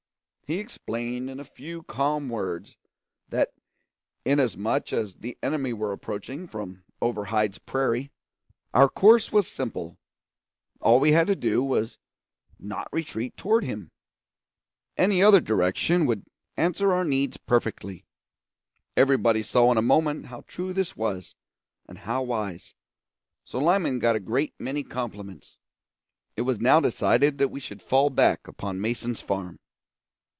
[0.47, 2.75] He explained in a few calm words,
[3.29, 3.53] that
[4.25, 8.11] inasmuch as the enemy were approaching from over Hyde's prairie,
[8.73, 9.97] our course was simple:
[10.81, 11.97] all we had to do was
[12.59, 13.91] not to retreat toward him;
[14.97, 16.25] any other direction would
[16.57, 18.03] answer our needs perfectly.
[18.97, 21.33] Everybody saw in a moment how true this was,
[21.87, 22.73] and how wise;
[23.45, 25.57] so Lyman got a great many compliments.
[26.35, 29.57] It was now decided that we should fall back upon Mason's farm.